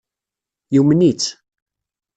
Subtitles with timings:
[0.73, 1.25] Yumen-itt.